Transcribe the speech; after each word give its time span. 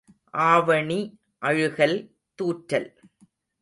ஆவணி 0.45 0.97
அழுகல் 1.41 1.97
தூற்றல். 2.39 2.89